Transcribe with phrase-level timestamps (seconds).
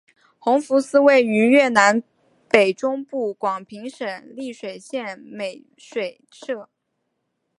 [0.39, 2.01] 弘福寺位于越南
[2.49, 6.69] 北中部广平省丽水县美水社。